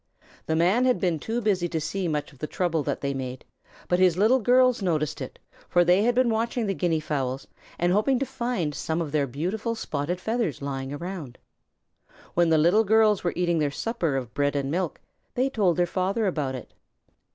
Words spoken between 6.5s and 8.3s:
the Guinea fowls and hoping to